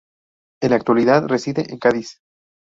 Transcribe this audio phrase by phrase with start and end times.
[0.63, 2.21] En la actualidad reside en Cádiz.